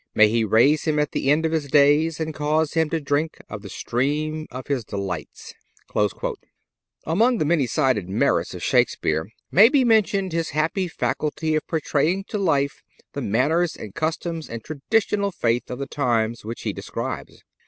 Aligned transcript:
May 0.15 0.29
He 0.29 0.43
raise 0.43 0.85
him 0.85 0.97
at 0.97 1.11
the 1.11 1.29
end 1.29 1.45
of 1.45 1.51
his 1.51 1.67
days 1.69 2.19
and 2.19 2.33
cause 2.33 2.73
him 2.73 2.89
to 2.89 2.99
drink 2.99 3.37
of 3.47 3.61
the 3.61 3.69
stream 3.69 4.47
of 4.49 4.65
His 4.65 4.83
delights."(293) 4.83 6.37
Among 7.05 7.37
the 7.37 7.45
many 7.45 7.67
sided 7.67 8.09
merits 8.09 8.55
of 8.55 8.63
Shakespeare 8.63 9.29
may 9.51 9.69
be 9.69 9.83
mentioned 9.85 10.33
his 10.33 10.49
happy 10.57 10.87
faculty 10.87 11.53
of 11.53 11.67
portraying 11.67 12.23
to 12.29 12.39
life 12.39 12.81
the 13.13 13.21
manners 13.21 13.75
and 13.75 13.93
customs 13.93 14.49
and 14.49 14.63
traditional 14.63 15.29
faith 15.31 15.69
of 15.69 15.77
the 15.77 15.85
times 15.85 16.43
which 16.43 16.63
he 16.63 16.73
describes. 16.73 17.43